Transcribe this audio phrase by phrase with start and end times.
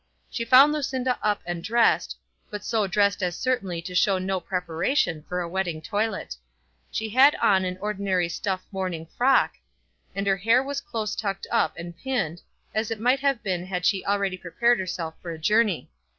[0.31, 2.17] She found Lucinda up and dressed,
[2.49, 6.35] but so dressed as certainly to show no preparation for a wedding toilet.
[6.89, 9.53] She had on an ordinary stuff morning frock,
[10.15, 12.41] and her hair was close tucked up and pinned,
[12.73, 15.87] as it might have been had she already prepared herself for a journey.